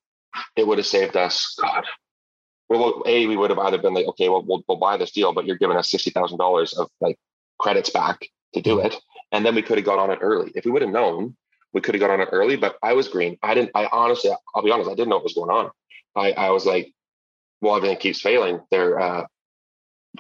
[0.57, 1.57] it would have saved us.
[1.61, 1.85] God,
[2.69, 5.33] well, a we would have either been like, okay, well, we'll, we'll buy this deal,
[5.33, 7.19] but you're giving us sixty thousand dollars of like
[7.59, 8.87] credits back to do mm-hmm.
[8.87, 8.97] it,
[9.33, 10.53] and then we could have got on it early.
[10.55, 11.37] If we would have known,
[11.73, 12.57] we could have got on it early.
[12.57, 13.39] But I was green.
[13.43, 13.71] I didn't.
[13.75, 15.71] I honestly, I'll be honest, I didn't know what was going on.
[16.15, 16.93] I, I was like,
[17.61, 18.61] well, everything keeps failing.
[18.71, 19.27] There, uh,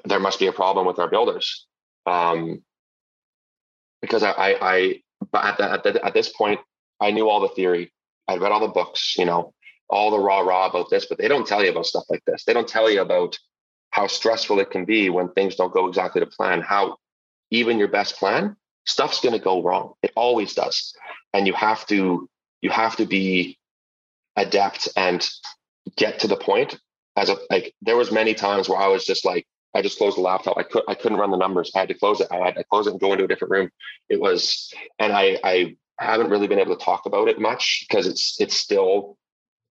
[0.04, 1.66] there must be a problem with our builders.
[2.04, 2.62] Um,
[4.02, 6.60] because I, I, I but at, the, at, the, at this point,
[7.00, 7.92] I knew all the theory.
[8.28, 9.54] I'd read all the books, you know,
[9.88, 12.44] all the raw raw about this, but they don't tell you about stuff like this.
[12.44, 13.36] They don't tell you about
[13.90, 16.96] how stressful it can be when things don't go exactly to plan, how
[17.50, 18.56] even your best plan,
[18.86, 19.94] stuff's going to go wrong.
[20.02, 20.94] It always does.
[21.32, 22.28] And you have to
[22.62, 23.58] you have to be
[24.36, 25.28] adept and
[25.96, 26.78] get to the point
[27.16, 30.16] as a like there was many times where I was just like I just closed
[30.16, 30.56] the laptop.
[30.56, 31.70] I could I couldn't run the numbers.
[31.74, 32.28] I had to close it.
[32.30, 33.70] I had to close it and go into a different room.
[34.08, 38.06] It was and I I haven't really been able to talk about it much because
[38.06, 39.16] it's it's still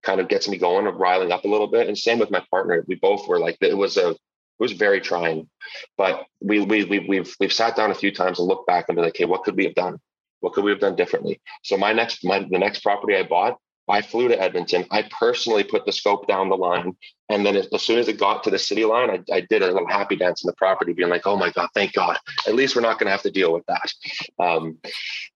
[0.02, 1.88] kind of gets me going of riling up a little bit.
[1.88, 2.84] And same with my partner.
[2.86, 4.16] We both were like it was a
[4.58, 5.48] it was very trying.
[5.96, 8.96] But we we, we we've we've sat down a few times and looked back and
[8.96, 9.98] be like, okay, what could we have done?
[10.40, 11.40] What could we have done differently?
[11.62, 14.84] So my next my the next property I bought, I flew to Edmonton.
[14.90, 16.96] I personally put the scope down the line.
[17.28, 19.72] And then as soon as it got to the city line, I, I did a
[19.72, 22.18] little happy dance in the property, being like, oh my God, thank God.
[22.46, 23.92] At least we're not going to have to deal with that.
[24.38, 24.78] Um,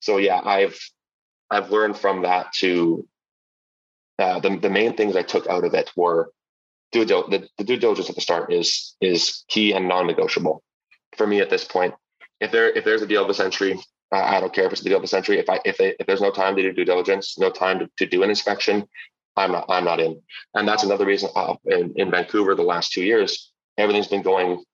[0.01, 0.79] so yeah, I've
[1.51, 3.07] I've learned from that to
[4.19, 6.31] uh, the, the main things I took out of it were
[6.93, 10.63] due the, the due diligence at the start is is key and non-negotiable
[11.17, 11.95] for me at this point.
[12.41, 13.79] If there if there's a deal of the century,
[14.13, 15.39] uh, I don't care if it's the deal of the century.
[15.39, 17.91] If I if they, if there's no time to do due diligence, no time to,
[17.99, 18.87] to do an inspection,
[19.37, 20.21] I'm not I'm not in.
[20.55, 24.65] And that's another reason uh, in, in Vancouver the last two years, everything's been going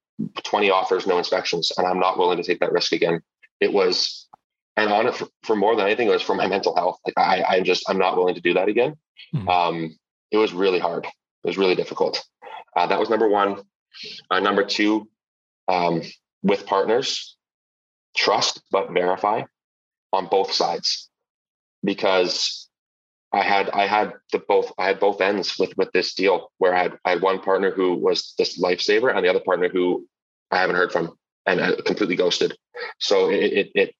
[0.43, 3.21] 20 offers, no inspections, and I'm not willing to take that risk again.
[3.61, 4.29] It was,
[4.77, 6.99] and on it for, for more than anything, it was for my mental health.
[7.07, 8.97] Like I I'm just I'm not willing to do that again.
[9.35, 9.49] Mm-hmm.
[9.49, 9.99] Um,
[10.31, 11.07] it was really hard.
[11.47, 12.25] It was really difficult.
[12.77, 13.63] Uh, that was number one.
[14.29, 15.09] Uh, number two,
[15.69, 16.03] um,
[16.43, 17.37] with partners,
[18.17, 19.43] trust but verify
[20.13, 21.09] on both sides,
[21.85, 22.69] because
[23.33, 26.75] I had I had the both I had both ends with with this deal where
[26.75, 30.05] I had I had one partner who was this lifesaver and the other partner who
[30.51, 32.57] I haven't heard from and uh, completely ghosted.
[32.99, 33.95] So it, it, it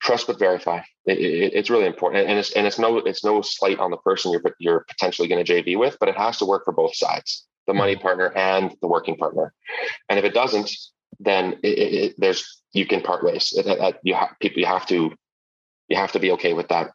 [0.00, 0.80] trust but verify.
[1.06, 3.96] It, it, it's really important, and it's and it's no it's no slight on the
[3.98, 6.94] person you're you're potentially going to JV with, but it has to work for both
[6.94, 8.02] sides, the money mm-hmm.
[8.02, 9.52] partner and the working partner.
[10.08, 10.70] And if it doesn't,
[11.20, 13.52] then it, there's you can part ways.
[14.02, 15.12] you have people you have to
[15.88, 16.90] you have to be okay with that.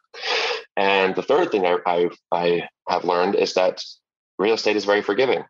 [0.76, 3.82] And the third thing I, I I have learned is that
[4.38, 5.44] real estate is very forgiving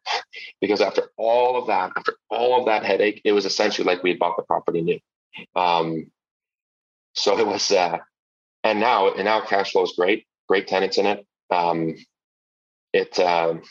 [0.61, 4.11] because after all of that, after all of that headache, it was essentially like we
[4.11, 4.99] had bought the property new.
[5.57, 6.11] Um,
[7.15, 7.99] so it was, uh,
[8.63, 11.27] and now and now cash flow is great, great tenants in it.
[11.51, 11.95] Um,
[12.93, 13.63] it um,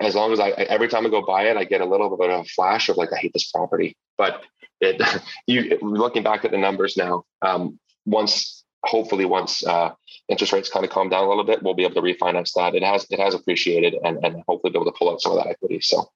[0.00, 2.30] as long as I every time I go buy it, I get a little bit
[2.30, 3.96] of a flash of like I hate this property.
[4.18, 4.42] But
[4.80, 5.00] it,
[5.46, 9.92] you looking back at the numbers now, um, once hopefully once uh,
[10.28, 12.74] interest rates kind of calm down a little bit, we'll be able to refinance that.
[12.74, 15.38] It has it has appreciated and and hopefully be able to pull out some of
[15.38, 15.80] that equity.
[15.80, 16.10] So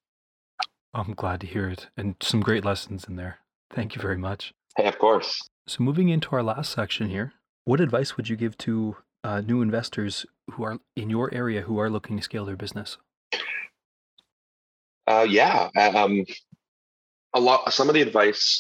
[0.95, 3.39] I'm glad to hear it, and some great lessons in there.
[3.71, 4.53] Thank you very much.
[4.77, 5.41] Hey, of course.
[5.69, 7.35] So, moving into our last section here,
[7.67, 11.79] what advice would you give to uh, new investors who are in your area who
[11.79, 12.97] are looking to scale their business?
[15.07, 16.25] Uh, yeah, um,
[17.35, 17.71] a lot.
[17.71, 18.59] Some of the advice.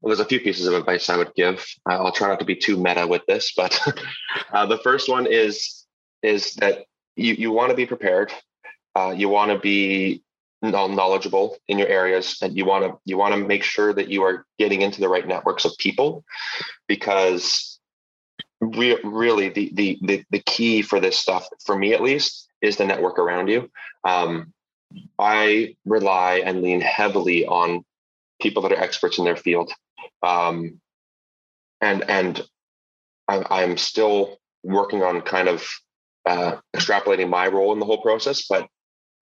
[0.00, 1.62] Well, there's a few pieces of advice I would give.
[1.84, 3.78] I'll try not to be too meta with this, but
[4.54, 5.84] uh, the first one is
[6.22, 8.32] is that you you want to be prepared.
[8.94, 10.22] Uh, you want to be
[10.70, 14.22] knowledgeable in your areas, and you want to you want to make sure that you
[14.22, 16.24] are getting into the right networks of people,
[16.86, 17.78] because
[18.60, 22.76] re- really the, the the the key for this stuff, for me at least, is
[22.76, 23.70] the network around you.
[24.04, 24.52] Um,
[25.18, 27.84] I rely and lean heavily on
[28.40, 29.72] people that are experts in their field.
[30.22, 30.80] Um,
[31.80, 32.42] and and
[33.28, 35.68] I, am still working on kind of
[36.26, 38.68] uh, extrapolating my role in the whole process, but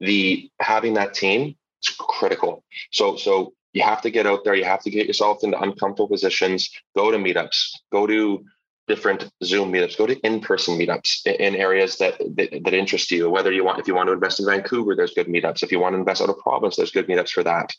[0.01, 2.65] the having that team is critical.
[2.91, 4.55] So so you have to get out there.
[4.55, 6.71] You have to get yourself into uncomfortable positions.
[6.97, 7.71] Go to meetups.
[7.91, 8.45] Go to
[8.87, 13.31] different Zoom meetups, go to in-person meetups in areas that, that, that interest you.
[13.31, 15.63] Whether you want, if you want to invest in Vancouver, there's good meetups.
[15.63, 17.73] If you want to invest out of province, there's good meetups for that.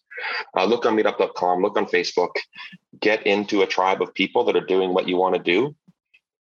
[0.57, 2.31] Uh, look on Meetup.com, look on Facebook,
[2.99, 5.75] get into a tribe of people that are doing what you want to do,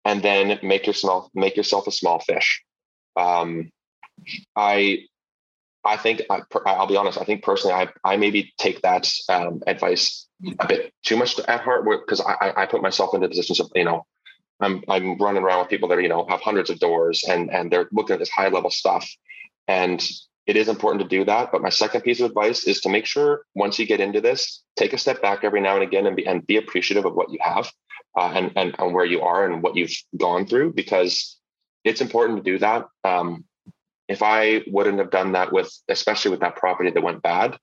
[0.04, 2.62] and then make yourself make yourself a small fish.
[3.16, 3.70] Um,
[4.56, 5.04] I
[5.84, 6.42] I think I,
[6.78, 7.18] will be honest.
[7.18, 10.26] I think personally, I I maybe take that um, advice
[10.58, 13.84] a bit too much at heart because I I put myself into positions of you
[13.84, 14.06] know
[14.60, 17.70] I'm I'm running around with people that you know have hundreds of doors and and
[17.70, 19.08] they're looking at this high level stuff.
[19.66, 20.02] And
[20.46, 21.52] it is important to do that.
[21.52, 24.62] But my second piece of advice is to make sure once you get into this,
[24.76, 27.30] take a step back every now and again and be and be appreciative of what
[27.30, 27.70] you have
[28.16, 31.38] uh, and, and and where you are and what you've gone through because
[31.84, 32.86] it's important to do that.
[33.04, 33.44] Um,
[34.08, 37.58] if I wouldn't have done that with, especially with that property that went bad,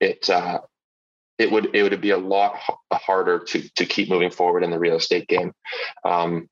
[0.00, 0.60] it uh,
[1.38, 2.58] it would it would be a lot
[2.92, 5.52] harder to to keep moving forward in the real estate game.
[6.04, 6.48] Um,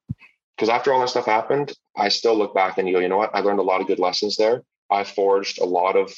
[0.56, 3.16] because after all that stuff happened, I still look back and you go, you know
[3.16, 3.34] what?
[3.34, 4.62] I learned a lot of good lessons there.
[4.90, 6.12] I forged a lot of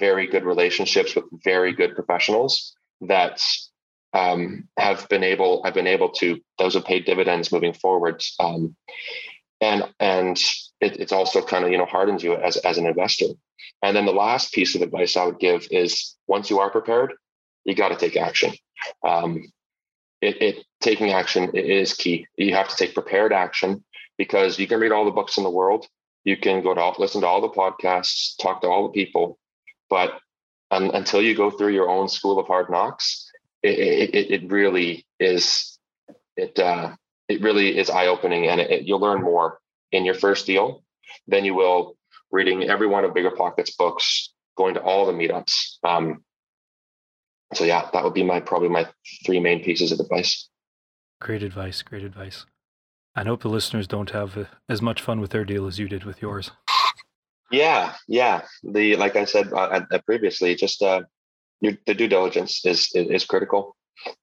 [0.00, 3.40] very good relationships with very good professionals that
[4.12, 5.62] um, have been able.
[5.64, 6.40] I've been able to.
[6.58, 8.24] Those have paid dividends moving forward.
[8.40, 8.74] Um,
[9.60, 10.38] and and
[10.80, 13.26] it, it's also kind of you know hardens you as as an investor.
[13.82, 17.14] And then the last piece of advice I would give is once you are prepared,
[17.64, 18.52] you got to take action.
[19.06, 19.42] Um,
[20.20, 22.26] it, it taking action is key.
[22.36, 23.84] You have to take prepared action
[24.18, 25.86] because you can read all the books in the world.
[26.24, 29.38] You can go to listen to all the podcasts, talk to all the people,
[29.88, 30.20] but
[30.70, 33.30] um, until you go through your own school of hard knocks,
[33.62, 35.78] it, it, it really is
[36.36, 36.94] it uh,
[37.30, 39.60] it really is eye opening, and it, you'll learn more
[39.92, 40.82] in your first deal
[41.28, 41.96] than you will
[42.32, 45.76] reading every one of BiggerPockets books, going to all the meetups.
[45.84, 46.24] Um,
[47.54, 48.88] so yeah, that would be my probably my
[49.24, 50.48] three main pieces of advice.
[51.20, 51.82] Great advice.
[51.82, 52.46] Great advice.
[53.14, 55.88] I hope the listeners don't have uh, as much fun with their deal as you
[55.88, 56.50] did with yours.
[57.50, 58.42] Yeah, yeah.
[58.62, 61.02] The like I said uh, previously, just uh,
[61.60, 63.76] your, the due diligence is is, is critical,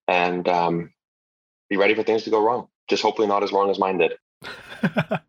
[0.08, 0.92] and um,
[1.70, 2.68] be ready for things to go wrong.
[2.88, 4.14] Just hopefully not as wrong as mine did.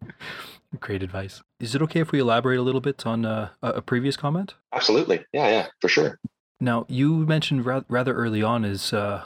[0.80, 1.42] Great advice.
[1.60, 4.54] Is it okay if we elaborate a little bit on uh, a previous comment?
[4.72, 5.24] Absolutely.
[5.32, 6.18] Yeah, yeah, for sure.
[6.60, 9.24] Now, you mentioned ra- rather early on is uh,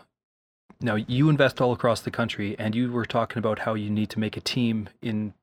[0.81, 4.11] now you invest all across the country, and you were talking about how you need
[4.11, 5.35] to make a team in,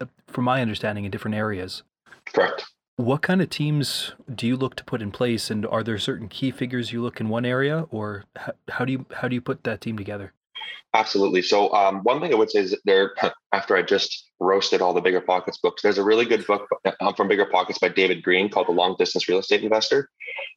[0.00, 1.82] uh, from my understanding, in different areas.
[2.26, 2.64] Correct.
[2.96, 6.28] What kind of teams do you look to put in place, and are there certain
[6.28, 9.40] key figures you look in one area, or how, how do you how do you
[9.40, 10.32] put that team together?
[10.94, 11.40] Absolutely.
[11.40, 13.14] So um, one thing I would say is there,
[13.52, 17.28] after I just roasted all the BiggerPockets books, there's a really good book uh, from
[17.28, 20.08] BiggerPockets by David Greene called The Long Distance Real Estate Investor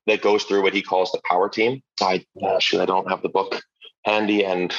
[0.07, 1.81] that goes through what he calls the power team.
[2.01, 3.61] I actually I don't have the book
[4.03, 4.73] handy, and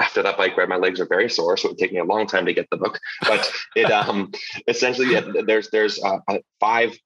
[0.00, 2.04] after that bike ride, my legs are very sore, so it would take me a
[2.04, 2.98] long time to get the book.
[3.22, 4.32] But it um,
[4.66, 6.96] essentially yeah, there's there's uh, uh, five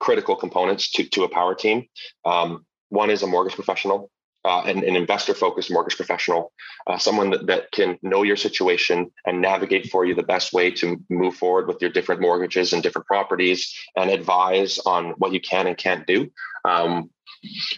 [0.00, 1.86] critical components to to a power team.
[2.24, 4.10] Um, one is a mortgage professional
[4.46, 6.52] uh, an, an investor focused mortgage professional,
[6.86, 10.70] uh, someone that, that can know your situation and navigate for you the best way
[10.70, 15.40] to move forward with your different mortgages and different properties and advise on what you
[15.40, 16.30] can and can't do.
[16.64, 17.10] Um,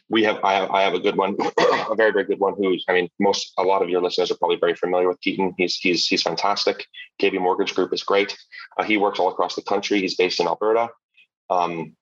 [0.09, 1.37] we have I, have I have a good one,
[1.91, 2.55] a very very good one.
[2.57, 5.55] Who I mean, most a lot of your listeners are probably very familiar with Keaton.
[5.57, 6.85] He's he's he's fantastic.
[7.21, 8.37] KB Mortgage Group is great.
[8.79, 10.01] Uh, he works all across the country.
[10.01, 10.91] He's based in Alberta.
[11.51, 11.97] Um,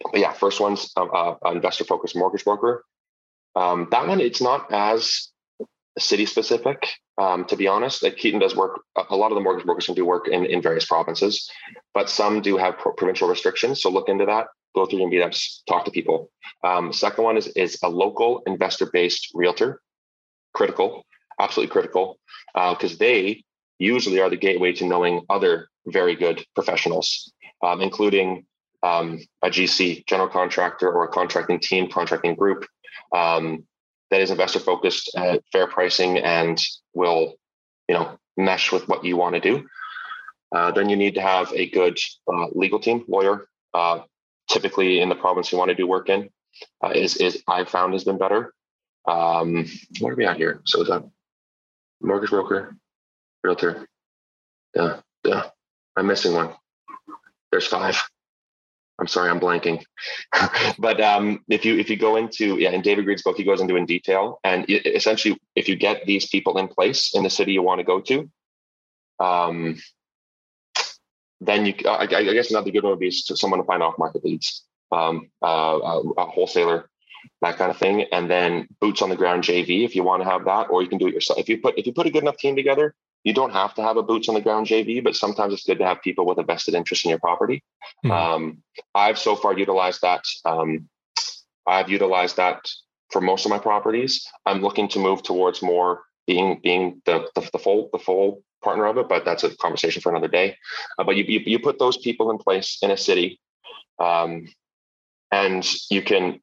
[0.00, 2.84] but yeah, first one's uh, uh, investor focused mortgage broker.
[3.56, 5.30] Um, that one, it's not as
[5.98, 6.86] city specific,
[7.18, 8.02] um, to be honest.
[8.02, 10.60] Like Keaton does work, a lot of the mortgage brokers can do work in, in
[10.60, 11.50] various provinces,
[11.94, 13.80] but some do have pro- provincial restrictions.
[13.80, 16.30] So look into that, go through your meetups, talk to people.
[16.62, 19.80] Um, second one is, is a local investor based realtor.
[20.54, 21.04] Critical,
[21.40, 22.18] absolutely critical,
[22.54, 23.42] because uh, they
[23.78, 27.32] usually are the gateway to knowing other very good professionals,
[27.62, 28.46] um, including
[28.82, 32.66] um, a GC, general contractor, or a contracting team, contracting group
[33.14, 33.64] um,
[34.10, 36.62] that is investor focused, at fair pricing, and
[36.94, 37.34] will,
[37.88, 39.66] you know, mesh with what you want to do.
[40.54, 41.98] Uh, then you need to have a good
[42.32, 43.48] uh, legal team, lawyer.
[43.74, 44.00] Uh,
[44.48, 46.30] typically, in the province you want to do work in,
[46.82, 48.52] uh, is is I've found has been better.
[49.06, 49.66] Um,
[50.00, 50.62] what are we at here?
[50.64, 51.04] So is that
[52.00, 52.76] mortgage broker,
[53.42, 53.88] realtor?
[54.74, 55.44] Yeah, yeah.
[55.96, 56.54] I'm missing one.
[57.50, 58.02] There's five.
[58.98, 59.84] I'm sorry, I'm blanking.
[60.78, 63.60] but um, if you if you go into yeah, in David Greene's book, he goes
[63.60, 67.52] into in detail, and essentially, if you get these people in place in the city
[67.52, 68.30] you want to go to,
[69.20, 69.76] um,
[71.40, 74.24] then you I, I guess another good one would be someone to find off market
[74.24, 76.88] leads, um, uh, a, a wholesaler,
[77.42, 80.28] that kind of thing, and then boots on the ground JV if you want to
[80.28, 81.38] have that, or you can do it yourself.
[81.38, 82.94] If you put if you put a good enough team together,
[83.24, 85.78] you don't have to have a boots on the ground JV, but sometimes it's good
[85.78, 87.62] to have people with a vested interest in your property.
[88.04, 88.10] Mm-hmm.
[88.12, 88.62] Um,
[88.94, 90.24] I've so far utilized that.
[90.44, 90.88] Um,
[91.66, 92.68] I've utilized that
[93.10, 94.26] for most of my properties.
[94.44, 98.86] I'm looking to move towards more being being the the, the full the full partner
[98.86, 100.56] of it, but that's a conversation for another day.
[100.98, 103.40] Uh, but you, you, you put those people in place in a city,
[104.00, 104.46] um,
[105.36, 106.40] and you can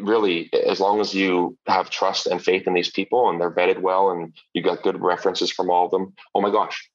[0.00, 3.80] really as long as you have trust and faith in these people and they're vetted
[3.80, 6.90] well and you got good references from all of them oh my gosh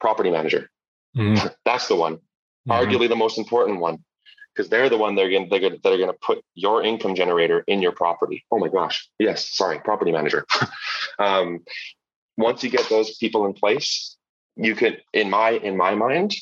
[0.00, 0.70] property manager.
[1.16, 1.46] Mm-hmm.
[1.64, 2.16] that's the one.
[2.16, 2.72] Mm-hmm.
[2.72, 4.04] arguably the most important one
[4.52, 7.14] because they're the one they're going they're going that are going to put your income
[7.14, 8.44] generator in your property.
[8.50, 9.08] Oh my gosh.
[9.18, 10.46] Yes sorry property manager.
[11.18, 11.60] Um,
[12.38, 14.16] once you get those people in place
[14.56, 16.34] you can in my in my mind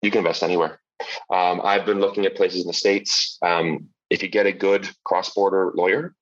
[0.00, 0.81] you can invest anywhere
[1.30, 3.38] um, I've been looking at places in the States.
[3.42, 6.14] Um, if you get a good cross border lawyer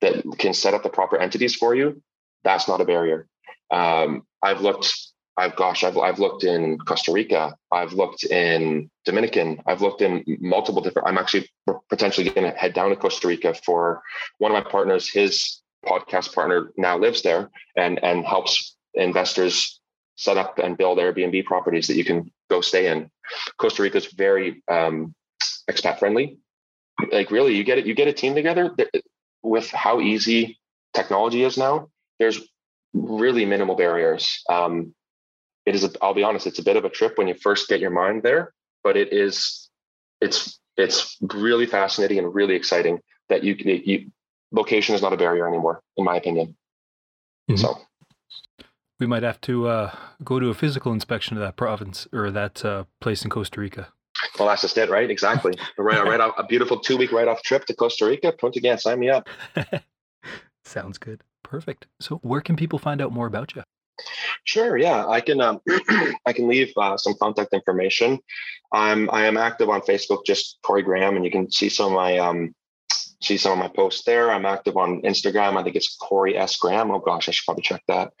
[0.00, 2.02] that can set up the proper entities for you,
[2.44, 3.28] that's not a barrier.
[3.70, 4.92] Um, I've looked,
[5.36, 10.24] I've gosh, I've, I've looked in Costa Rica, I've looked in Dominican, I've looked in
[10.40, 11.08] multiple different.
[11.08, 11.48] I'm actually
[11.88, 14.02] potentially going to head down to Costa Rica for
[14.38, 15.10] one of my partners.
[15.10, 19.80] His podcast partner now lives there and and helps investors
[20.16, 23.10] set up and build Airbnb properties that you can go stay in.
[23.58, 25.14] Costa Rica is very um,
[25.70, 26.38] expat friendly.
[27.12, 27.86] Like really, you get it.
[27.86, 28.74] You get a team together
[29.42, 30.58] with how easy
[30.94, 31.88] technology is now.
[32.18, 32.40] There's
[32.94, 34.42] really minimal barriers.
[34.48, 34.94] Um,
[35.66, 35.84] it is.
[35.84, 36.46] A, I'll be honest.
[36.46, 39.12] It's a bit of a trip when you first get your mind there, but it
[39.12, 39.68] is.
[40.20, 44.10] It's it's really fascinating and really exciting that you you
[44.52, 46.56] location is not a barrier anymore, in my opinion.
[47.50, 47.56] Mm-hmm.
[47.56, 47.78] So
[48.98, 49.94] we might have to uh,
[50.24, 53.88] go to a physical inspection of that province or that uh, place in Costa Rica.
[54.38, 55.10] Well, that's just it, right?
[55.10, 55.54] Exactly.
[55.78, 58.32] right, right off, a beautiful two week right off trip to Costa Rica.
[58.32, 59.28] Punta again, sign me up.
[60.64, 61.22] Sounds good.
[61.42, 61.86] Perfect.
[62.00, 63.62] So, where can people find out more about you?
[64.44, 64.76] Sure.
[64.76, 65.40] Yeah, I can.
[65.40, 65.60] Um,
[66.26, 68.18] I can leave uh, some contact information.
[68.72, 71.92] I'm I am active on Facebook, just Cory Graham, and you can see some of
[71.92, 72.54] my um,
[73.20, 74.30] see some of my posts there.
[74.30, 75.56] I'm active on Instagram.
[75.56, 76.90] I think it's Cory S Graham.
[76.90, 78.12] Oh gosh, I should probably check that.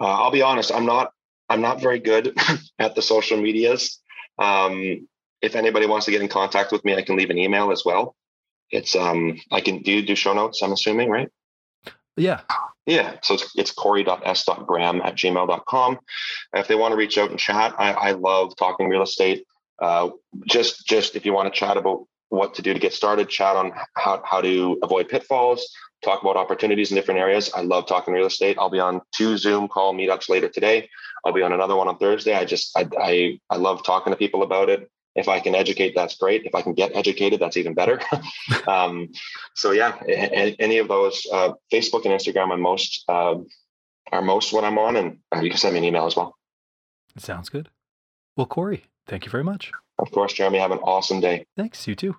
[0.00, 0.72] Uh, I'll be honest.
[0.72, 1.12] I'm not.
[1.48, 2.36] I'm not very good
[2.78, 4.00] at the social medias.
[4.38, 5.08] Um,
[5.42, 7.82] if anybody wants to get in contact with me, I can leave an email as
[7.84, 8.14] well.
[8.70, 11.28] It's um I can do do show notes, I'm assuming, right?
[12.16, 12.40] Yeah.
[12.86, 13.16] Yeah.
[13.22, 15.98] So it's, it's corey.s.graham at gmail.com.
[16.54, 19.46] If they want to reach out and chat, I, I love talking real estate.
[19.80, 20.10] Uh,
[20.46, 23.56] just just if you want to chat about what to do to get started, chat
[23.56, 25.68] on how, how to avoid pitfalls,
[26.02, 27.50] talk about opportunities in different areas.
[27.54, 28.56] I love talking real estate.
[28.58, 30.88] I'll be on two Zoom call meetups later today.
[31.24, 32.34] I'll be on another one on Thursday.
[32.34, 34.90] I just I I, I love talking to people about it.
[35.16, 36.44] If I can educate, that's great.
[36.44, 38.00] If I can get educated, that's even better.
[38.68, 39.08] um,
[39.56, 43.34] so yeah, any of those, uh, Facebook and Instagram are most uh,
[44.12, 46.36] are most what I'm on, and you can send me an email as well.
[47.18, 47.68] Sounds good.
[48.36, 49.72] Well, Cory, thank you very much.
[49.98, 50.58] Of course, Jeremy.
[50.58, 51.44] Have an awesome day.
[51.56, 51.86] Thanks.
[51.86, 52.16] You too.